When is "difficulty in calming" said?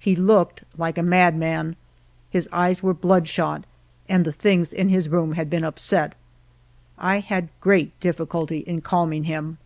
8.00-9.22